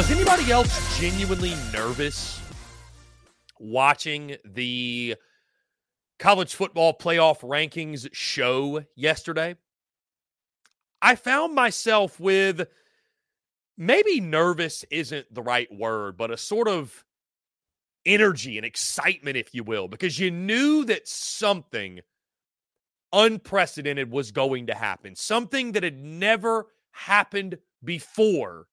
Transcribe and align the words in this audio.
Was 0.00 0.10
anybody 0.10 0.50
else 0.50 0.98
genuinely 0.98 1.54
nervous 1.74 2.40
watching 3.58 4.36
the 4.46 5.14
college 6.18 6.54
football 6.54 6.96
playoff 6.96 7.40
rankings 7.40 8.08
show 8.10 8.86
yesterday? 8.94 9.56
I 11.02 11.16
found 11.16 11.54
myself 11.54 12.18
with 12.18 12.66
maybe 13.76 14.22
nervous 14.22 14.86
isn't 14.90 15.34
the 15.34 15.42
right 15.42 15.70
word, 15.70 16.16
but 16.16 16.30
a 16.30 16.38
sort 16.38 16.66
of 16.66 17.04
energy 18.06 18.56
and 18.56 18.64
excitement, 18.64 19.36
if 19.36 19.54
you 19.54 19.64
will, 19.64 19.86
because 19.86 20.18
you 20.18 20.30
knew 20.30 20.86
that 20.86 21.08
something 21.08 22.00
unprecedented 23.12 24.10
was 24.10 24.32
going 24.32 24.68
to 24.68 24.74
happen, 24.74 25.14
something 25.14 25.72
that 25.72 25.82
had 25.82 26.02
never 26.02 26.68
happened 26.90 27.58
before 27.84 28.66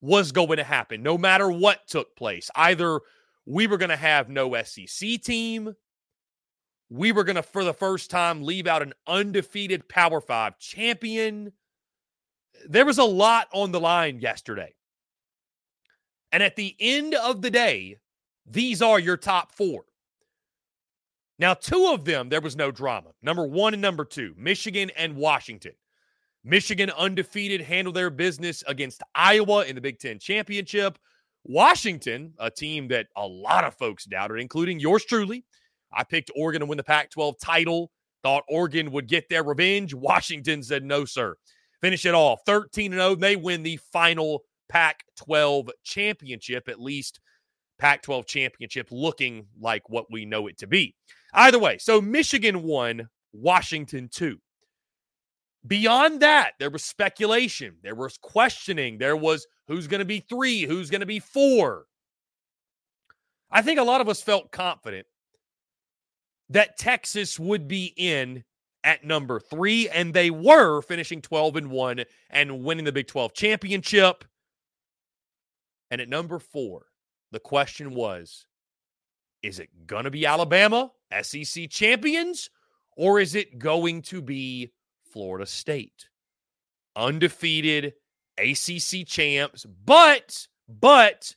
was 0.00 0.32
going 0.32 0.56
to 0.56 0.64
happen, 0.64 1.02
no 1.02 1.18
matter 1.18 1.50
what 1.50 1.86
took 1.86 2.16
place. 2.16 2.50
Either 2.54 3.00
we 3.46 3.66
were 3.66 3.76
going 3.76 3.90
to 3.90 3.96
have 3.96 4.28
no 4.28 4.60
SEC 4.62 5.20
team, 5.22 5.74
we 6.88 7.12
were 7.12 7.24
going 7.24 7.36
to, 7.36 7.42
for 7.42 7.64
the 7.64 7.72
first 7.72 8.10
time, 8.10 8.42
leave 8.42 8.66
out 8.66 8.82
an 8.82 8.92
undefeated 9.06 9.88
Power 9.88 10.20
Five 10.20 10.58
champion. 10.58 11.52
There 12.68 12.84
was 12.84 12.98
a 12.98 13.04
lot 13.04 13.48
on 13.52 13.72
the 13.72 13.80
line 13.80 14.20
yesterday. 14.20 14.74
And 16.32 16.42
at 16.42 16.56
the 16.56 16.74
end 16.78 17.14
of 17.14 17.42
the 17.42 17.50
day, 17.50 17.98
these 18.46 18.82
are 18.82 18.98
your 18.98 19.16
top 19.16 19.52
four. 19.52 19.84
Now, 21.38 21.54
two 21.54 21.90
of 21.92 22.04
them, 22.04 22.28
there 22.28 22.40
was 22.40 22.56
no 22.56 22.70
drama. 22.70 23.10
Number 23.22 23.46
one 23.46 23.72
and 23.72 23.80
number 23.80 24.04
two, 24.04 24.34
Michigan 24.36 24.90
and 24.96 25.16
Washington. 25.16 25.72
Michigan 26.44 26.90
undefeated, 26.96 27.60
handled 27.60 27.96
their 27.96 28.10
business 28.10 28.64
against 28.66 29.02
Iowa 29.14 29.64
in 29.64 29.74
the 29.74 29.80
Big 29.80 29.98
Ten 29.98 30.18
championship. 30.18 30.98
Washington, 31.44 32.34
a 32.38 32.50
team 32.50 32.88
that 32.88 33.06
a 33.16 33.26
lot 33.26 33.64
of 33.64 33.74
folks 33.74 34.04
doubted, 34.04 34.40
including 34.40 34.80
yours 34.80 35.04
truly. 35.04 35.44
I 35.92 36.04
picked 36.04 36.30
Oregon 36.36 36.60
to 36.60 36.66
win 36.66 36.76
the 36.76 36.84
Pac 36.84 37.10
12 37.10 37.36
title, 37.42 37.90
thought 38.22 38.44
Oregon 38.48 38.90
would 38.92 39.08
get 39.08 39.28
their 39.28 39.42
revenge. 39.42 39.94
Washington 39.94 40.62
said, 40.62 40.84
no, 40.84 41.04
sir. 41.04 41.36
Finish 41.80 42.04
it 42.04 42.14
off 42.14 42.40
13 42.46 42.92
0. 42.92 43.14
They 43.16 43.36
win 43.36 43.62
the 43.62 43.78
final 43.92 44.42
Pac 44.68 45.00
12 45.16 45.70
championship, 45.82 46.68
at 46.68 46.80
least 46.80 47.20
Pac 47.78 48.02
12 48.02 48.26
championship 48.26 48.88
looking 48.90 49.46
like 49.58 49.88
what 49.88 50.06
we 50.10 50.26
know 50.26 50.46
it 50.46 50.58
to 50.58 50.66
be. 50.66 50.94
Either 51.32 51.58
way, 51.58 51.78
so 51.78 52.00
Michigan 52.00 52.62
won, 52.62 53.08
Washington 53.32 54.08
two. 54.12 54.38
Beyond 55.66 56.20
that, 56.20 56.52
there 56.58 56.70
was 56.70 56.82
speculation, 56.82 57.76
there 57.82 57.94
was 57.94 58.16
questioning, 58.16 58.96
there 58.96 59.16
was 59.16 59.46
who's 59.66 59.86
going 59.86 59.98
to 59.98 60.06
be 60.06 60.20
three, 60.20 60.62
who's 60.62 60.90
going 60.90 61.00
to 61.00 61.06
be 61.06 61.18
four. 61.18 61.84
I 63.50 63.62
think 63.62 63.78
a 63.78 63.84
lot 63.84 64.00
of 64.00 64.08
us 64.08 64.22
felt 64.22 64.52
confident 64.52 65.06
that 66.48 66.78
Texas 66.78 67.38
would 67.38 67.68
be 67.68 67.92
in 67.96 68.44
at 68.84 69.04
number 69.04 69.38
three, 69.38 69.88
and 69.88 70.14
they 70.14 70.30
were 70.30 70.80
finishing 70.80 71.20
12 71.20 71.56
and 71.56 71.70
one 71.70 72.04
and 72.30 72.64
winning 72.64 72.84
the 72.84 72.92
Big 72.92 73.06
12 73.06 73.34
championship. 73.34 74.24
And 75.90 76.00
at 76.00 76.08
number 76.08 76.38
four, 76.38 76.86
the 77.32 77.40
question 77.40 77.94
was 77.94 78.46
is 79.42 79.58
it 79.58 79.68
going 79.86 80.04
to 80.04 80.10
be 80.10 80.26
Alabama, 80.26 80.90
SEC 81.22 81.70
champions, 81.70 82.50
or 82.96 83.20
is 83.20 83.34
it 83.34 83.58
going 83.58 84.02
to 84.02 84.20
be 84.20 84.72
Florida 85.10 85.46
State? 85.46 86.08
Undefeated 86.96 87.94
ACC 88.38 89.06
champs, 89.06 89.66
but, 89.84 90.46
but 90.68 91.34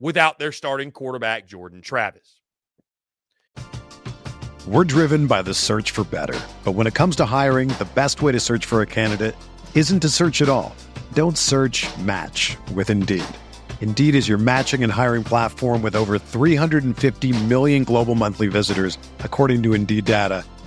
without 0.00 0.38
their 0.38 0.52
starting 0.52 0.90
quarterback, 0.90 1.46
Jordan 1.46 1.80
Travis. 1.80 2.40
We're 4.66 4.84
driven 4.84 5.26
by 5.26 5.42
the 5.42 5.54
search 5.54 5.90
for 5.90 6.04
better. 6.04 6.38
But 6.62 6.72
when 6.72 6.86
it 6.86 6.94
comes 6.94 7.16
to 7.16 7.24
hiring, 7.24 7.68
the 7.68 7.88
best 7.94 8.22
way 8.22 8.30
to 8.30 8.38
search 8.38 8.64
for 8.64 8.80
a 8.80 8.86
candidate 8.86 9.34
isn't 9.74 10.00
to 10.00 10.08
search 10.08 10.40
at 10.40 10.48
all. 10.48 10.76
Don't 11.14 11.36
search 11.36 11.84
match 11.98 12.56
with 12.74 12.88
Indeed. 12.88 13.24
Indeed 13.80 14.14
is 14.14 14.28
your 14.28 14.38
matching 14.38 14.84
and 14.84 14.92
hiring 14.92 15.24
platform 15.24 15.82
with 15.82 15.96
over 15.96 16.16
350 16.16 17.32
million 17.46 17.82
global 17.82 18.14
monthly 18.14 18.46
visitors, 18.46 18.96
according 19.18 19.64
to 19.64 19.74
Indeed 19.74 20.04
data, 20.04 20.44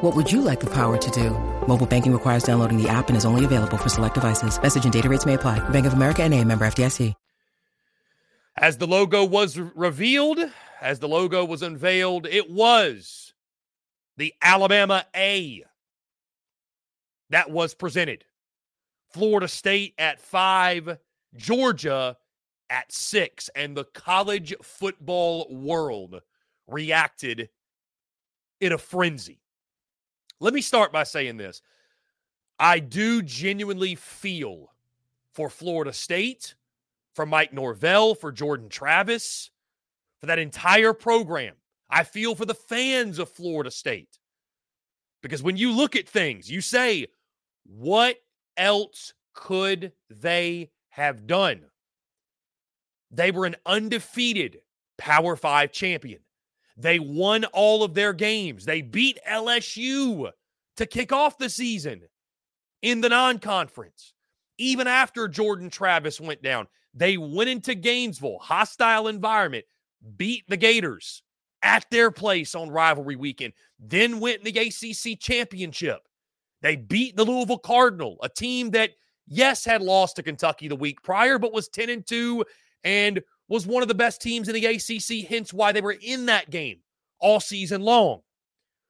What 0.00 0.14
would 0.14 0.30
you 0.30 0.42
like 0.42 0.60
the 0.60 0.72
power 0.72 0.96
to 0.96 1.10
do? 1.10 1.30
Mobile 1.66 1.84
banking 1.84 2.12
requires 2.12 2.44
downloading 2.44 2.80
the 2.80 2.88
app 2.88 3.08
and 3.08 3.16
is 3.16 3.24
only 3.24 3.44
available 3.44 3.76
for 3.76 3.88
select 3.88 4.14
devices. 4.14 4.62
Message 4.62 4.84
and 4.84 4.92
data 4.92 5.08
rates 5.08 5.26
may 5.26 5.34
apply. 5.34 5.58
Bank 5.70 5.86
of 5.86 5.92
America 5.92 6.22
and 6.22 6.32
a 6.34 6.44
member 6.44 6.64
FDIC. 6.64 7.14
As 8.56 8.76
the 8.76 8.86
logo 8.86 9.24
was 9.24 9.58
revealed, 9.58 10.38
as 10.80 11.00
the 11.00 11.08
logo 11.08 11.44
was 11.44 11.62
unveiled, 11.62 12.26
it 12.26 12.48
was 12.48 13.34
the 14.16 14.34
Alabama 14.40 15.04
A 15.16 15.64
that 17.30 17.50
was 17.50 17.74
presented. 17.74 18.24
Florida 19.12 19.48
State 19.48 19.94
at 19.98 20.20
five, 20.20 20.98
Georgia 21.36 22.16
at 22.70 22.92
six, 22.92 23.50
and 23.56 23.76
the 23.76 23.84
college 23.84 24.54
football 24.62 25.48
world 25.50 26.20
reacted 26.68 27.48
in 28.60 28.72
a 28.72 28.78
frenzy. 28.78 29.40
Let 30.40 30.54
me 30.54 30.60
start 30.60 30.92
by 30.92 31.04
saying 31.04 31.36
this. 31.36 31.62
I 32.58 32.78
do 32.80 33.22
genuinely 33.22 33.94
feel 33.94 34.72
for 35.32 35.48
Florida 35.48 35.92
State, 35.92 36.54
for 37.12 37.26
Mike 37.26 37.52
Norvell, 37.52 38.14
for 38.14 38.32
Jordan 38.32 38.68
Travis, 38.68 39.50
for 40.20 40.26
that 40.26 40.38
entire 40.38 40.92
program. 40.92 41.54
I 41.90 42.04
feel 42.04 42.34
for 42.34 42.44
the 42.44 42.54
fans 42.54 43.18
of 43.18 43.30
Florida 43.30 43.70
State. 43.70 44.18
Because 45.22 45.42
when 45.42 45.56
you 45.56 45.72
look 45.72 45.96
at 45.96 46.08
things, 46.08 46.50
you 46.50 46.60
say, 46.60 47.06
what 47.64 48.16
else 48.56 49.14
could 49.34 49.92
they 50.10 50.70
have 50.90 51.26
done? 51.26 51.62
They 53.10 53.30
were 53.30 53.46
an 53.46 53.56
undefeated 53.64 54.58
Power 54.96 55.36
Five 55.36 55.72
champion. 55.72 56.20
They 56.78 57.00
won 57.00 57.44
all 57.46 57.82
of 57.82 57.94
their 57.94 58.12
games. 58.12 58.64
They 58.64 58.82
beat 58.82 59.18
LSU 59.28 60.30
to 60.76 60.86
kick 60.86 61.12
off 61.12 61.36
the 61.36 61.50
season 61.50 62.02
in 62.82 63.00
the 63.00 63.08
non 63.08 63.40
conference. 63.40 64.14
Even 64.58 64.86
after 64.86 65.28
Jordan 65.28 65.70
Travis 65.70 66.20
went 66.20 66.42
down, 66.42 66.68
they 66.94 67.16
went 67.16 67.50
into 67.50 67.74
Gainesville, 67.74 68.38
hostile 68.40 69.08
environment, 69.08 69.64
beat 70.16 70.44
the 70.48 70.56
Gators 70.56 71.22
at 71.62 71.84
their 71.90 72.10
place 72.10 72.54
on 72.54 72.70
rivalry 72.70 73.16
weekend, 73.16 73.52
then 73.78 74.20
went 74.20 74.38
in 74.44 74.52
the 74.52 74.58
ACC 74.58 75.18
championship. 75.18 76.00
They 76.62 76.76
beat 76.76 77.16
the 77.16 77.24
Louisville 77.24 77.58
Cardinal, 77.58 78.18
a 78.22 78.28
team 78.28 78.70
that 78.70 78.90
yes, 79.26 79.64
had 79.64 79.82
lost 79.82 80.16
to 80.16 80.22
Kentucky 80.22 80.68
the 80.68 80.76
week 80.76 81.02
prior, 81.02 81.38
but 81.38 81.52
was 81.52 81.68
10 81.68 81.90
and 81.90 82.06
2 82.06 82.44
and 82.84 83.20
was 83.48 83.66
one 83.66 83.82
of 83.82 83.88
the 83.88 83.94
best 83.94 84.20
teams 84.20 84.48
in 84.48 84.54
the 84.54 84.66
ACC, 84.66 85.28
hence 85.28 85.52
why 85.52 85.72
they 85.72 85.80
were 85.80 85.96
in 86.00 86.26
that 86.26 86.50
game 86.50 86.80
all 87.20 87.40
season 87.40 87.82
long. 87.82 88.20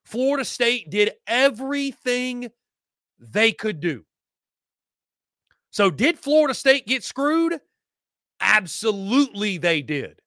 Florida 0.05 0.45
State 0.45 0.91
did 0.91 1.13
everything 1.27 2.51
they 3.19 3.53
could 3.53 3.81
do. 3.81 4.05
So, 5.71 5.91
did 5.91 6.19
Florida 6.19 6.55
State 6.55 6.87
get 6.87 7.05
screwed? 7.05 7.61
Absolutely, 8.41 9.59
they 9.59 9.83
did. 9.83 10.21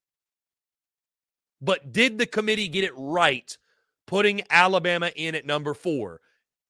But 1.62 1.92
did 1.92 2.18
the 2.18 2.26
committee 2.26 2.68
get 2.68 2.84
it 2.84 2.94
right 2.96 3.56
putting 4.08 4.42
Alabama 4.50 5.12
in 5.16 5.36
at 5.36 5.46
number 5.46 5.74
four? 5.74 6.22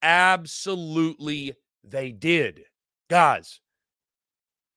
Absolutely, 0.01 1.53
they 1.83 2.11
did. 2.11 2.63
Guys, 3.09 3.59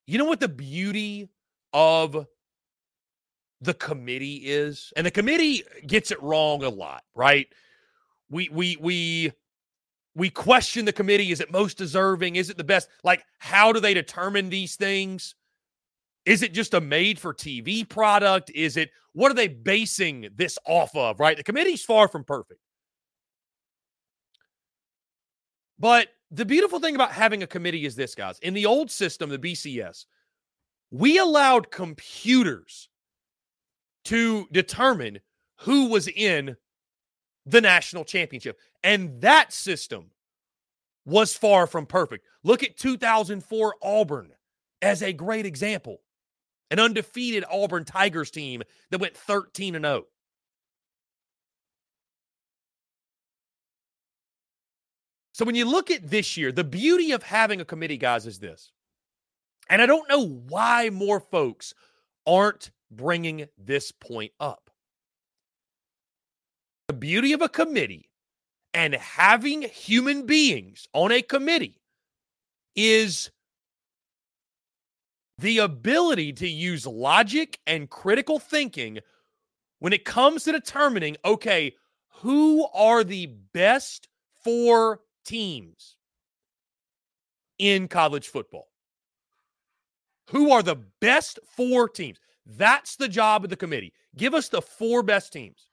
you 0.07 0.19
know 0.19 0.25
what 0.25 0.41
the 0.41 0.49
beauty 0.49 1.29
of 1.73 2.26
the 3.64 3.75
committee 3.75 4.42
is? 4.44 4.92
And 4.97 5.06
the 5.06 5.11
committee 5.11 5.64
gets 5.87 6.11
it 6.11 6.23
wrong 6.23 6.62
a 6.62 6.68
lot, 6.68 7.02
right? 7.14 7.49
We 8.30 8.49
we 8.50 8.76
we 8.80 9.33
we 10.14 10.30
question 10.30 10.85
the 10.85 10.92
committee. 10.92 11.33
Is 11.33 11.40
it 11.40 11.50
most 11.50 11.78
deserving? 11.78 12.37
Is 12.37 12.50
it 12.50 12.56
the 12.56 12.64
best? 12.64 12.88
Like, 13.02 13.25
how 13.38 13.73
do 13.73 13.80
they 13.80 13.94
determine 13.94 14.50
these 14.50 14.76
things? 14.76 15.35
Is 16.26 16.42
it 16.42 16.52
just 16.52 16.75
a 16.75 16.80
made 16.80 17.18
for 17.18 17.35
TV 17.35 17.88
product? 17.88 18.50
Is 18.54 18.76
it 18.76 18.90
what 19.12 19.30
are 19.30 19.35
they 19.35 19.49
basing 19.49 20.28
this 20.35 20.59
off 20.66 20.94
of? 20.94 21.18
Right? 21.18 21.37
The 21.37 21.42
committee's 21.42 21.85
far 21.85 22.09
from 22.09 22.25
perfect. 22.25 22.61
But 25.78 26.09
the 26.30 26.44
beautiful 26.44 26.80
thing 26.80 26.94
about 26.94 27.12
having 27.12 27.42
a 27.42 27.47
committee 27.47 27.85
is 27.85 27.97
this, 27.97 28.14
guys. 28.14 28.38
In 28.40 28.54
the 28.54 28.66
old 28.66 28.90
system, 28.90 29.30
the 29.30 29.38
BCS, 29.38 30.06
we 30.90 31.18
allowed 31.18 31.71
computers 31.71 32.88
to 34.04 34.46
determine 34.52 35.20
who 35.61 35.88
was 35.88 36.08
in 36.08 36.56
the 37.46 37.61
national 37.61 38.04
championship. 38.04 38.58
And 38.82 39.20
that 39.20 39.52
system 39.52 40.11
was 41.04 41.34
far 41.34 41.66
from 41.66 41.87
perfect. 41.87 42.26
Look 42.42 42.62
at 42.62 42.76
2004 42.76 43.75
Auburn 43.82 44.32
as 44.82 45.02
a 45.02 45.12
great 45.12 45.46
example. 45.46 46.00
An 46.70 46.80
undefeated 46.80 47.44
Auburn 47.50 47.84
Tigers 47.84 48.30
team 48.30 48.62
that 48.90 49.00
went 49.00 49.16
13 49.16 49.75
and 49.75 49.84
0. 49.84 50.04
So 55.32 55.44
when 55.44 55.56
you 55.56 55.68
look 55.68 55.90
at 55.90 56.08
this 56.08 56.37
year, 56.37 56.52
the 56.52 56.64
beauty 56.64 57.11
of 57.12 57.25
having 57.25 57.61
a 57.61 57.64
committee, 57.64 57.99
guys, 57.99 58.25
is 58.26 58.38
this. 58.38 58.70
And 59.68 59.82
I 59.82 59.87
don't 59.87 60.08
know 60.08 60.25
why 60.25 60.90
more 60.90 61.20
folks 61.20 61.75
aren't 62.26 62.70
bringing 62.97 63.47
this 63.59 63.93
point 63.93 64.33
up. 64.41 64.71
The 66.89 66.95
beauty 66.95 67.33
of 67.33 67.43
a 67.43 67.49
committee 67.49 68.11
and 68.73 68.95
having 68.95 69.63
human 69.63 70.27
beings 70.27 70.87
on 70.93 71.13
a 71.13 71.23
committee 71.23 71.81
is 72.77 73.31
the 75.39 75.59
ability 75.59 76.33
to 76.33 76.49
use 76.49 76.87
logic 76.87 77.59
and 77.67 77.91
critical 77.91 78.39
thinking 78.39 78.99
when 79.79 79.93
it 79.93 80.05
comes 80.05 80.45
to 80.45 80.53
determining 80.53 81.17
okay, 81.25 81.75
who 82.21 82.67
are 82.75 83.05
the 83.05 83.27
best 83.53 84.09
four 84.43 85.01
teams 85.25 85.97
in 87.59 87.89
college 87.89 88.29
football. 88.29 88.69
Who 90.31 90.51
are 90.53 90.63
the 90.63 90.83
best 91.01 91.39
four 91.57 91.89
teams? 91.89 92.19
That's 92.47 92.97
the 92.97 93.09
job 93.09 93.45
of 93.45 93.51
the 93.51 93.57
committee. 93.57 93.93
Give 94.17 94.35
us 94.35 94.49
the 94.49 94.63
four 94.63 95.03
best 95.03 95.33
teams. 95.33 95.67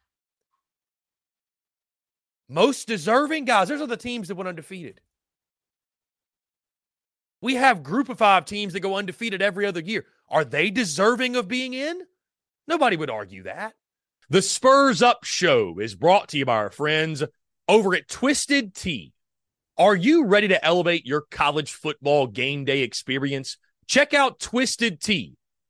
Most 2.48 2.88
deserving 2.88 3.46
guys, 3.46 3.70
those 3.70 3.82
are 3.82 3.88
the 3.88 3.98
teams 3.98 4.28
that 4.28 4.36
went 4.36 4.50
undefeated. 4.50 5.00
We 7.42 7.56
have 7.56 7.82
group 7.82 8.10
of 8.10 8.20
five 8.20 8.46
teams 8.46 8.74
that 8.74 8.82
go 8.82 8.96
undefeated 8.96 9.42
every 9.42 9.66
other 9.66 9.80
year. 9.80 10.06
Are 10.30 10.46
they 10.46 10.70
deserving 10.70 11.36
of 11.36 11.48
being 11.48 11.74
in? 11.74 12.02
Nobody 12.68 12.96
would 12.96 13.10
argue 13.10 13.44
that. 13.44 13.74
The 14.30 14.42
Spurs 14.42 15.02
Up 15.02 15.24
Show 15.24 15.80
is 15.80 15.96
brought 15.96 16.30
to 16.30 16.38
you 16.38 16.46
by 16.46 16.56
our 16.56 16.72
friends 16.72 17.24
over 17.68 17.96
at 17.96 18.08
Twisted 18.08 18.76
Tea. 18.76 19.14
Are 19.78 19.96
you 19.96 20.26
ready 20.26 20.48
to 20.50 20.64
elevate 20.64 21.06
your 21.06 21.22
college 21.32 21.74
football 21.74 22.28
game 22.28 22.64
day 22.66 22.82
experience? 22.82 23.58
Check 23.88 24.14
out 24.14 24.40
Twisted 24.40 25.02
Tea, 25.02 25.36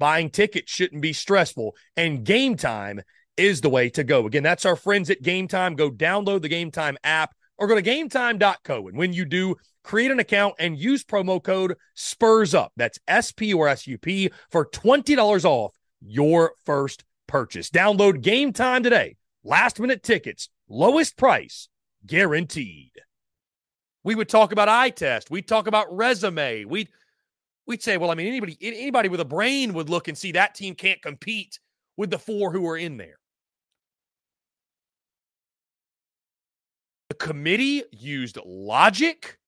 buying 0.00 0.30
tickets 0.30 0.72
shouldn't 0.72 1.02
be 1.02 1.12
stressful. 1.12 1.76
And 1.96 2.24
game 2.24 2.56
time 2.56 3.02
is 3.36 3.60
the 3.60 3.70
way 3.70 3.88
to 3.90 4.02
go. 4.02 4.26
Again, 4.26 4.42
that's 4.42 4.66
our 4.66 4.74
friends 4.74 5.10
at 5.10 5.22
Game 5.22 5.46
Time. 5.46 5.76
Go 5.76 5.90
download 5.90 6.42
the 6.42 6.48
Game 6.48 6.72
Time 6.72 6.98
app 7.04 7.32
or 7.56 7.68
go 7.68 7.76
to 7.76 7.82
gametime.co. 7.82 8.88
And 8.88 8.96
when 8.98 9.12
you 9.12 9.24
do, 9.24 9.54
create 9.84 10.10
an 10.10 10.18
account 10.18 10.54
and 10.58 10.76
use 10.76 11.04
promo 11.04 11.40
code 11.42 11.76
SPURS 11.94 12.54
UP. 12.54 12.72
That's 12.76 12.98
S 13.06 13.30
P 13.30 13.52
or 13.52 13.68
S 13.68 13.86
U 13.86 13.98
P 13.98 14.30
for 14.50 14.66
$20 14.66 15.44
off 15.44 15.76
your 16.00 16.54
first 16.64 17.04
purchase. 17.26 17.70
Download 17.70 18.20
game 18.20 18.52
time 18.52 18.82
today. 18.82 19.16
Last 19.44 19.78
minute 19.78 20.02
tickets, 20.02 20.48
lowest 20.68 21.16
price 21.16 21.68
guaranteed. 22.06 22.92
We 24.02 24.14
would 24.14 24.30
talk 24.30 24.52
about 24.52 24.68
eye 24.68 24.90
test. 24.90 25.30
We'd 25.30 25.46
talk 25.46 25.66
about 25.66 25.94
resume. 25.94 26.64
We'd 26.64 26.88
we'd 27.70 27.82
say, 27.82 27.96
well, 27.96 28.10
I 28.10 28.16
mean, 28.16 28.26
anybody 28.26 28.58
anybody 28.60 29.08
with 29.08 29.20
a 29.20 29.24
brain 29.24 29.72
would 29.74 29.88
look 29.88 30.08
and 30.08 30.18
see 30.18 30.32
that 30.32 30.56
team 30.56 30.74
can't 30.74 31.00
compete 31.00 31.60
with 31.96 32.10
the 32.10 32.18
four 32.18 32.50
who 32.50 32.68
are 32.68 32.76
in 32.76 32.96
there. 32.96 33.18
The 37.08 37.14
committee 37.14 37.84
used 37.92 38.38
logic 38.44 39.38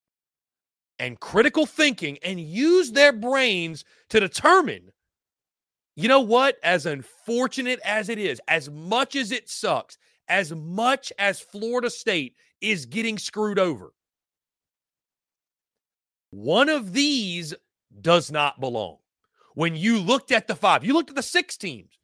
and 1.00 1.18
critical 1.18 1.66
thinking 1.66 2.16
and 2.22 2.40
used 2.40 2.94
their 2.94 3.12
brains 3.12 3.84
to 4.10 4.20
determine 4.20 4.92
you 5.94 6.08
know 6.08 6.20
what? 6.20 6.56
As 6.62 6.86
unfortunate 6.86 7.78
as 7.84 8.08
it 8.08 8.18
is, 8.18 8.40
as 8.48 8.70
much 8.70 9.14
as 9.14 9.30
it 9.30 9.50
sucks, 9.50 9.98
as 10.28 10.50
much 10.54 11.12
as 11.18 11.38
Florida 11.38 11.90
State 11.90 12.34
is 12.62 12.86
getting 12.86 13.18
screwed 13.18 13.58
over, 13.58 13.92
one 16.30 16.70
of 16.70 16.94
these 16.94 17.52
does 18.02 18.30
not 18.30 18.60
belong. 18.60 18.98
When 19.54 19.76
you 19.76 19.98
looked 19.98 20.32
at 20.32 20.46
the 20.46 20.54
five, 20.54 20.84
you 20.84 20.94
looked 20.94 21.10
at 21.10 21.16
the 21.16 21.22
six 21.22 21.56
teams. 21.56 21.98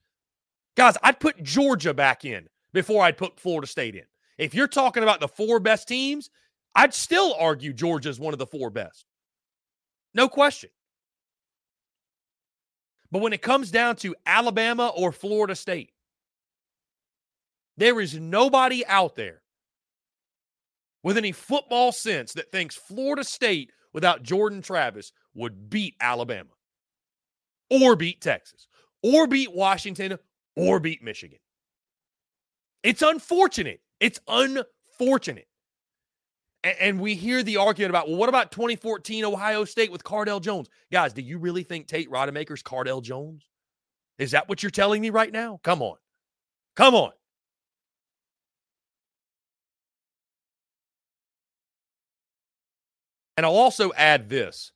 Guys, 0.76 0.96
I'd 1.02 1.20
put 1.20 1.42
Georgia 1.42 1.92
back 1.92 2.24
in 2.24 2.48
before 2.72 3.02
I'd 3.02 3.16
put 3.16 3.40
Florida 3.40 3.66
State 3.66 3.96
in. 3.96 4.04
If 4.36 4.54
you're 4.54 4.68
talking 4.68 5.02
about 5.02 5.20
the 5.20 5.28
four 5.28 5.58
best 5.58 5.88
teams, 5.88 6.30
I'd 6.74 6.94
still 6.94 7.34
argue 7.38 7.72
Georgia's 7.72 8.20
one 8.20 8.32
of 8.32 8.38
the 8.38 8.46
four 8.46 8.70
best. 8.70 9.06
No 10.14 10.28
question. 10.28 10.70
But 13.10 13.22
when 13.22 13.32
it 13.32 13.42
comes 13.42 13.70
down 13.70 13.96
to 13.96 14.14
Alabama 14.26 14.92
or 14.94 15.12
Florida 15.12 15.56
State, 15.56 15.92
there 17.76 18.00
is 18.00 18.14
nobody 18.14 18.86
out 18.86 19.16
there 19.16 19.42
with 21.02 21.16
any 21.16 21.32
football 21.32 21.90
sense 21.92 22.32
that 22.34 22.52
thinks 22.52 22.76
Florida 22.76 23.24
State 23.24 23.72
without 23.92 24.22
Jordan 24.22 24.60
Travis 24.60 25.12
would 25.38 25.70
beat 25.70 25.94
Alabama 26.00 26.50
or 27.70 27.96
beat 27.96 28.20
Texas 28.20 28.68
or 29.02 29.26
beat 29.26 29.52
Washington 29.52 30.18
or 30.56 30.80
beat 30.80 31.02
Michigan. 31.02 31.38
It's 32.82 33.02
unfortunate. 33.02 33.80
It's 34.00 34.20
unfortunate. 34.28 35.46
And 36.64 37.00
we 37.00 37.14
hear 37.14 37.42
the 37.42 37.56
argument 37.58 37.90
about, 37.90 38.08
well, 38.08 38.16
what 38.16 38.28
about 38.28 38.50
2014 38.50 39.24
Ohio 39.24 39.64
State 39.64 39.92
with 39.92 40.02
Cardale 40.02 40.42
Jones? 40.42 40.68
Guys, 40.90 41.12
do 41.12 41.22
you 41.22 41.38
really 41.38 41.62
think 41.62 41.86
Tate 41.86 42.10
Rodemaker's 42.10 42.62
Cardale 42.62 43.02
Jones? 43.02 43.48
Is 44.18 44.32
that 44.32 44.48
what 44.48 44.62
you're 44.62 44.70
telling 44.70 45.00
me 45.00 45.10
right 45.10 45.32
now? 45.32 45.60
Come 45.62 45.82
on. 45.82 45.96
Come 46.74 46.94
on. 46.96 47.12
And 53.36 53.46
I'll 53.46 53.54
also 53.54 53.92
add 53.96 54.28
this 54.28 54.72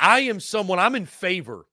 I 0.00 0.20
am 0.20 0.40
someone, 0.40 0.78
I'm 0.78 0.94
in 0.94 1.06
favor 1.06 1.66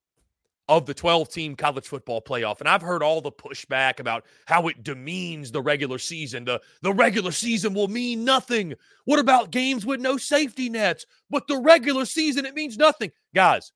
of 0.69 0.85
the 0.85 0.93
12 0.93 1.29
team 1.29 1.55
college 1.55 1.87
football 1.87 2.21
playoff. 2.21 2.59
And 2.59 2.67
I've 2.67 2.81
heard 2.81 3.01
all 3.01 3.21
the 3.21 3.31
pushback 3.31 3.99
about 3.99 4.25
how 4.45 4.67
it 4.67 4.83
demeans 4.83 5.51
the 5.51 5.61
regular 5.61 5.97
season. 5.97 6.43
The, 6.43 6.61
the 6.81 6.93
regular 6.93 7.31
season 7.31 7.73
will 7.73 7.87
mean 7.87 8.25
nothing. 8.25 8.73
What 9.05 9.19
about 9.19 9.51
games 9.51 9.85
with 9.85 10.01
no 10.01 10.17
safety 10.17 10.69
nets? 10.69 11.05
But 11.29 11.47
the 11.47 11.57
regular 11.57 12.05
season, 12.05 12.45
it 12.45 12.53
means 12.53 12.77
nothing. 12.77 13.11
Guys, 13.33 13.71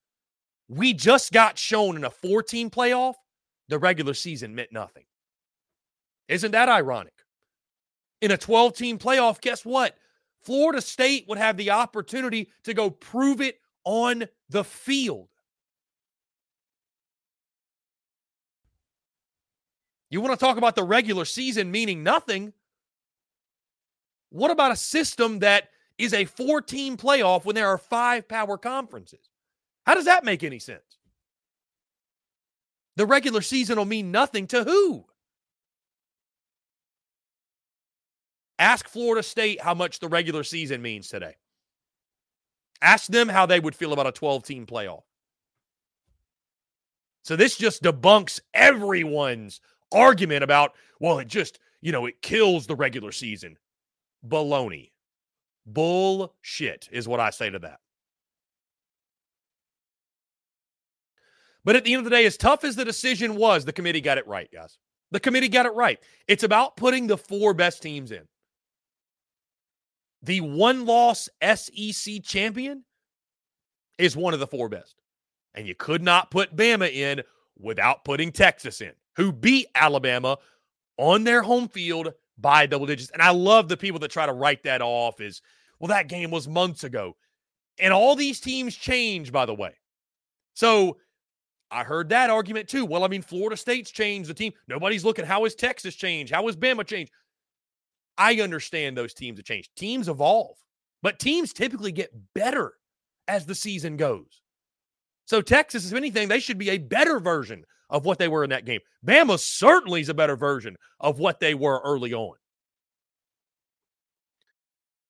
we 0.68 0.92
just 0.92 1.32
got 1.32 1.58
shown 1.58 1.96
in 1.96 2.04
a 2.04 2.10
14 2.10 2.68
playoff, 2.68 3.14
the 3.68 3.78
regular 3.78 4.14
season 4.14 4.54
meant 4.54 4.72
nothing. 4.72 5.04
Isn't 6.28 6.52
that 6.52 6.68
ironic? 6.68 7.14
In 8.20 8.30
a 8.30 8.36
12 8.36 8.76
team 8.76 8.98
playoff, 8.98 9.40
guess 9.40 9.64
what? 9.64 9.96
Florida 10.42 10.80
State 10.80 11.26
would 11.28 11.38
have 11.38 11.56
the 11.56 11.70
opportunity 11.70 12.50
to 12.64 12.74
go 12.74 12.90
prove 12.90 13.40
it 13.40 13.58
on 13.84 14.24
the 14.48 14.64
field. 14.64 15.28
You 20.10 20.20
want 20.20 20.38
to 20.38 20.44
talk 20.44 20.58
about 20.58 20.76
the 20.76 20.84
regular 20.84 21.24
season 21.24 21.70
meaning 21.70 22.02
nothing? 22.02 22.52
What 24.30 24.50
about 24.50 24.72
a 24.72 24.76
system 24.76 25.38
that 25.38 25.70
is 25.98 26.12
a 26.12 26.24
four 26.24 26.60
team 26.60 26.96
playoff 26.96 27.44
when 27.44 27.54
there 27.54 27.68
are 27.68 27.78
five 27.78 28.28
power 28.28 28.58
conferences? 28.58 29.30
How 29.86 29.94
does 29.94 30.04
that 30.04 30.24
make 30.24 30.42
any 30.44 30.58
sense? 30.58 30.98
The 32.96 33.06
regular 33.06 33.40
season 33.40 33.78
will 33.78 33.86
mean 33.86 34.10
nothing 34.10 34.46
to 34.48 34.64
who? 34.64 35.06
Ask 38.58 38.88
Florida 38.88 39.22
State 39.22 39.60
how 39.60 39.74
much 39.74 39.98
the 39.98 40.08
regular 40.08 40.44
season 40.44 40.82
means 40.82 41.08
today. 41.08 41.36
Ask 42.82 43.06
them 43.06 43.28
how 43.28 43.46
they 43.46 43.60
would 43.60 43.76
feel 43.76 43.92
about 43.92 44.08
a 44.08 44.12
12 44.12 44.42
team 44.42 44.66
playoff. 44.66 45.02
So 47.22 47.36
this 47.36 47.56
just 47.56 47.82
debunks 47.82 48.40
everyone's 48.52 49.60
argument 49.92 50.42
about, 50.42 50.72
well, 50.98 51.20
it 51.20 51.28
just, 51.28 51.60
you 51.80 51.92
know, 51.92 52.06
it 52.06 52.20
kills 52.20 52.66
the 52.66 52.74
regular 52.74 53.12
season. 53.12 53.56
Baloney. 54.26 54.90
Bullshit 55.64 56.88
is 56.90 57.06
what 57.06 57.20
I 57.20 57.30
say 57.30 57.48
to 57.48 57.60
that. 57.60 57.78
But 61.64 61.76
at 61.76 61.84
the 61.84 61.92
end 61.92 62.00
of 62.00 62.04
the 62.04 62.10
day, 62.10 62.26
as 62.26 62.36
tough 62.36 62.64
as 62.64 62.74
the 62.74 62.84
decision 62.84 63.36
was, 63.36 63.64
the 63.64 63.72
committee 63.72 64.00
got 64.00 64.18
it 64.18 64.26
right, 64.26 64.50
guys. 64.52 64.78
The 65.12 65.20
committee 65.20 65.48
got 65.48 65.66
it 65.66 65.74
right. 65.74 66.00
It's 66.26 66.42
about 66.42 66.76
putting 66.76 67.06
the 67.06 67.18
four 67.18 67.54
best 67.54 67.82
teams 67.82 68.10
in. 68.10 68.26
The 70.22 70.40
one 70.40 70.86
loss 70.86 71.28
SEC 71.42 72.22
champion 72.22 72.84
is 73.98 74.16
one 74.16 74.34
of 74.34 74.40
the 74.40 74.46
four 74.46 74.68
best. 74.68 74.96
And 75.54 75.66
you 75.66 75.74
could 75.74 76.02
not 76.02 76.30
put 76.30 76.56
Bama 76.56 76.90
in 76.90 77.22
without 77.58 78.04
putting 78.04 78.32
Texas 78.32 78.80
in 78.80 78.92
who 79.16 79.32
beat 79.32 79.66
Alabama 79.74 80.38
on 80.96 81.24
their 81.24 81.42
home 81.42 81.68
field 81.68 82.12
by 82.38 82.66
double 82.66 82.86
digits. 82.86 83.10
And 83.10 83.22
I 83.22 83.30
love 83.30 83.68
the 83.68 83.76
people 83.76 84.00
that 84.00 84.10
try 84.10 84.26
to 84.26 84.32
write 84.32 84.62
that 84.62 84.80
off 84.80 85.20
as, 85.20 85.42
well, 85.78 85.88
that 85.88 86.08
game 86.08 86.30
was 86.30 86.48
months 86.48 86.84
ago. 86.84 87.16
And 87.78 87.92
all 87.92 88.16
these 88.16 88.40
teams 88.40 88.74
change, 88.74 89.32
by 89.32 89.46
the 89.46 89.54
way. 89.54 89.74
So 90.54 90.98
I 91.70 91.84
heard 91.84 92.10
that 92.10 92.30
argument 92.30 92.68
too. 92.68 92.84
Well, 92.84 93.04
I 93.04 93.08
mean, 93.08 93.22
Florida 93.22 93.56
State's 93.56 93.90
changed 93.90 94.28
the 94.28 94.34
team. 94.34 94.52
Nobody's 94.68 95.04
looking. 95.04 95.24
How 95.24 95.44
has 95.44 95.54
Texas 95.54 95.94
changed? 95.94 96.32
How 96.32 96.46
has 96.46 96.56
Bama 96.56 96.86
changed? 96.86 97.12
I 98.18 98.40
understand 98.40 98.96
those 98.96 99.14
teams 99.14 99.38
have 99.38 99.46
changed. 99.46 99.70
Teams 99.76 100.08
evolve, 100.08 100.56
but 101.02 101.18
teams 101.18 101.52
typically 101.52 101.92
get 101.92 102.10
better 102.34 102.74
as 103.28 103.46
the 103.46 103.54
season 103.54 103.96
goes. 103.96 104.42
So 105.24 105.40
Texas, 105.40 105.90
if 105.90 105.96
anything, 105.96 106.28
they 106.28 106.40
should 106.40 106.58
be 106.58 106.70
a 106.70 106.78
better 106.78 107.20
version 107.20 107.64
of 107.90 108.04
what 108.04 108.18
they 108.18 108.28
were 108.28 108.44
in 108.44 108.50
that 108.50 108.64
game. 108.64 108.80
Bama 109.06 109.38
certainly 109.38 110.00
is 110.00 110.08
a 110.08 110.14
better 110.14 110.36
version 110.36 110.76
of 111.00 111.18
what 111.18 111.40
they 111.40 111.54
were 111.54 111.80
early 111.84 112.12
on. 112.12 112.36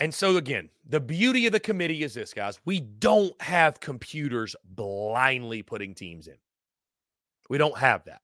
And 0.00 0.14
so, 0.14 0.38
again, 0.38 0.70
the 0.88 0.98
beauty 0.98 1.46
of 1.46 1.52
the 1.52 1.60
committee 1.60 2.02
is 2.02 2.14
this, 2.14 2.32
guys. 2.32 2.58
We 2.64 2.80
don't 2.80 3.40
have 3.42 3.80
computers 3.80 4.56
blindly 4.64 5.62
putting 5.62 5.94
teams 5.94 6.26
in. 6.26 6.36
We 7.50 7.58
don't 7.58 7.76
have 7.76 8.04
that. 8.06 8.22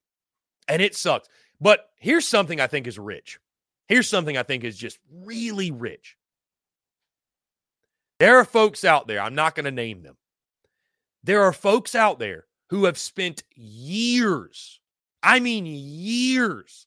And 0.69 0.81
it 0.81 0.95
sucks. 0.95 1.29
But 1.61 1.91
here's 1.99 2.27
something 2.27 2.63
I 2.63 2.67
think 2.67 2.87
is 2.87 2.99
rich. 2.99 3.39
Here's 3.89 4.09
something 4.09 4.39
I 4.39 4.43
think 4.43 4.65
is 4.65 4.79
just 4.79 4.99
really 5.13 5.71
rich. 5.71 6.17
There 8.19 8.39
are 8.39 8.47
folks 8.47 8.83
out 8.83 9.07
there, 9.07 9.21
I'm 9.21 9.35
not 9.35 9.55
going 9.55 9.67
to 9.67 9.71
name 9.71 10.03
them. 10.03 10.17
There 11.23 11.43
are 11.43 11.53
folks 11.53 11.95
out 11.95 12.19
there 12.19 12.47
who 12.71 12.87
have 12.87 12.97
spent 12.97 13.45
years, 13.55 14.81
I 15.23 15.41
mean 15.41 15.67
years, 15.67 16.87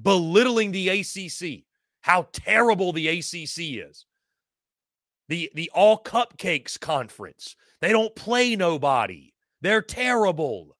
belittling 0.00 0.72
the 0.72 0.88
ACC, 0.88 1.64
how 2.00 2.28
terrible 2.32 2.92
the 2.92 3.08
ACC 3.08 3.86
is 3.86 4.06
the 5.28 5.50
the 5.54 5.70
all 5.74 6.02
cupcakes 6.02 6.78
conference. 6.78 7.56
They 7.80 7.90
don't 7.90 8.14
play 8.14 8.56
nobody. 8.56 9.32
They're 9.60 9.82
terrible. 9.82 10.76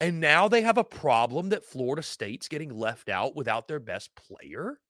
And 0.00 0.20
now 0.20 0.48
they 0.48 0.62
have 0.62 0.78
a 0.78 0.84
problem 0.84 1.50
that 1.50 1.64
Florida 1.64 2.02
State's 2.02 2.48
getting 2.48 2.76
left 2.76 3.08
out 3.08 3.36
without 3.36 3.68
their 3.68 3.78
best 3.78 4.10
player. 4.16 4.80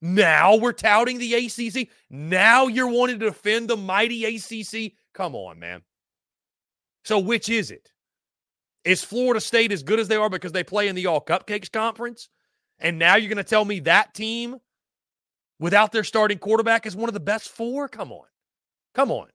Now 0.00 0.56
we're 0.56 0.72
touting 0.72 1.18
the 1.18 1.34
ACC. 1.34 1.88
Now 2.08 2.68
you're 2.68 2.88
wanting 2.88 3.18
to 3.18 3.26
defend 3.26 3.68
the 3.68 3.76
mighty 3.76 4.24
ACC. 4.24 4.92
Come 5.14 5.34
on, 5.34 5.58
man. 5.58 5.82
So 7.04 7.18
which 7.18 7.48
is 7.48 7.70
it? 7.70 7.90
Is 8.84 9.04
Florida 9.04 9.40
State 9.40 9.72
as 9.72 9.82
good 9.82 10.00
as 10.00 10.08
they 10.08 10.16
are 10.16 10.30
because 10.30 10.52
they 10.52 10.64
play 10.64 10.88
in 10.88 10.94
the 10.94 11.06
All 11.06 11.20
Cupcakes 11.20 11.70
Conference? 11.70 12.28
And 12.78 12.98
now 12.98 13.16
you're 13.16 13.28
going 13.28 13.36
to 13.36 13.44
tell 13.44 13.64
me 13.64 13.80
that 13.80 14.14
team 14.14 14.58
without 15.60 15.92
their 15.92 16.02
starting 16.02 16.38
quarterback 16.38 16.86
is 16.86 16.96
one 16.96 17.08
of 17.08 17.14
the 17.14 17.20
best 17.20 17.50
four? 17.50 17.86
Come 17.86 18.10
on. 18.10 18.26
Come 18.94 19.12
on. 19.12 19.28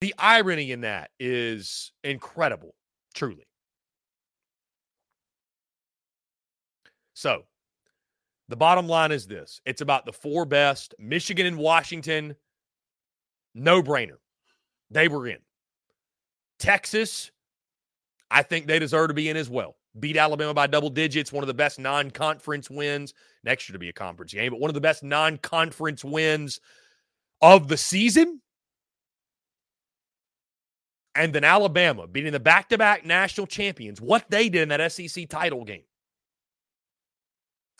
The 0.00 0.14
irony 0.18 0.72
in 0.72 0.80
that 0.80 1.10
is 1.20 1.92
incredible, 2.02 2.74
truly. 3.14 3.46
So, 7.14 7.42
the 8.48 8.56
bottom 8.56 8.86
line 8.86 9.12
is 9.12 9.26
this 9.26 9.60
it's 9.66 9.80
about 9.80 10.06
the 10.06 10.12
four 10.12 10.44
best 10.44 10.94
Michigan 10.98 11.46
and 11.46 11.58
Washington, 11.58 12.36
no 13.54 13.82
brainer. 13.82 14.18
They 14.90 15.08
were 15.08 15.26
in. 15.26 15.38
Texas, 16.58 17.30
I 18.30 18.42
think 18.42 18.66
they 18.66 18.78
deserve 18.78 19.08
to 19.08 19.14
be 19.14 19.28
in 19.28 19.36
as 19.36 19.50
well. 19.50 19.77
Beat 20.00 20.16
Alabama 20.16 20.54
by 20.54 20.66
double 20.66 20.90
digits, 20.90 21.32
one 21.32 21.42
of 21.42 21.48
the 21.48 21.54
best 21.54 21.78
non 21.78 22.10
conference 22.10 22.70
wins. 22.70 23.14
Next 23.44 23.68
year 23.68 23.74
to 23.74 23.78
be 23.78 23.88
a 23.88 23.92
conference 23.92 24.32
game, 24.32 24.50
but 24.50 24.60
one 24.60 24.70
of 24.70 24.74
the 24.74 24.80
best 24.80 25.02
non 25.02 25.38
conference 25.38 26.04
wins 26.04 26.60
of 27.40 27.68
the 27.68 27.76
season. 27.76 28.40
And 31.14 31.32
then 31.32 31.42
Alabama 31.42 32.06
beating 32.06 32.32
the 32.32 32.40
back 32.40 32.68
to 32.68 32.78
back 32.78 33.04
national 33.04 33.46
champions, 33.46 34.00
what 34.00 34.30
they 34.30 34.48
did 34.48 34.62
in 34.62 34.68
that 34.68 34.92
SEC 34.92 35.28
title 35.28 35.64
game. 35.64 35.82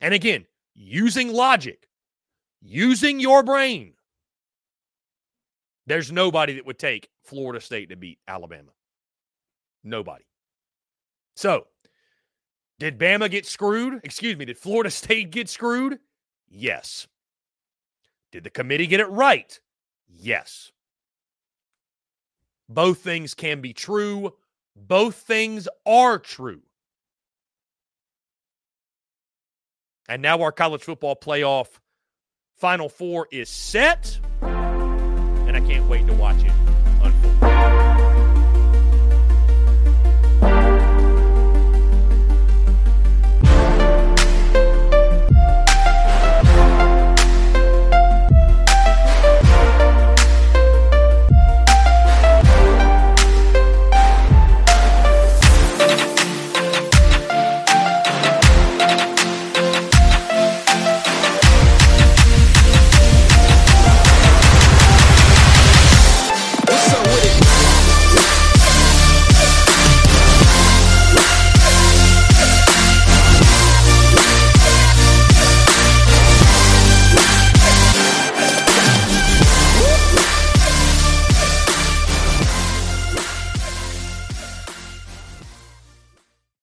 And 0.00 0.12
again, 0.14 0.46
using 0.74 1.32
logic, 1.32 1.88
using 2.62 3.20
your 3.20 3.42
brain. 3.42 3.94
There's 5.86 6.12
nobody 6.12 6.54
that 6.54 6.66
would 6.66 6.78
take 6.78 7.08
Florida 7.24 7.60
State 7.60 7.90
to 7.90 7.96
beat 7.96 8.18
Alabama. 8.28 8.72
Nobody. 9.84 10.24
So, 11.36 11.66
did 12.78 12.98
Bama 12.98 13.30
get 13.30 13.46
screwed? 13.46 14.00
Excuse 14.04 14.36
me, 14.36 14.44
did 14.44 14.58
Florida 14.58 14.90
State 14.90 15.30
get 15.30 15.48
screwed? 15.48 15.98
Yes. 16.48 17.06
Did 18.32 18.44
the 18.44 18.50
committee 18.50 18.86
get 18.86 19.00
it 19.00 19.08
right? 19.08 19.58
Yes. 20.08 20.72
Both 22.68 22.98
things 22.98 23.34
can 23.34 23.60
be 23.60 23.72
true. 23.72 24.34
Both 24.76 25.16
things 25.16 25.66
are 25.86 26.18
true. 26.18 26.60
And 30.08 30.22
now 30.22 30.40
our 30.42 30.52
college 30.52 30.82
football 30.82 31.16
playoff 31.16 31.68
Final 32.56 32.88
Four 32.88 33.28
is 33.30 33.48
set. 33.48 34.18
And 34.42 35.56
I 35.56 35.60
can't 35.60 35.88
wait 35.88 36.06
to 36.06 36.14
watch 36.14 36.42
it 36.42 36.67